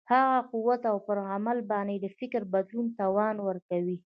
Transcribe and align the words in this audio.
هغه 0.13 0.37
قوت 0.51 0.81
او 0.91 0.97
پر 1.07 1.17
عمل 1.31 1.57
باندې 1.71 1.95
د 1.99 2.05
فکر 2.19 2.41
بدلولو 2.53 2.95
توان 2.99 3.35
ورکوي. 3.47 3.97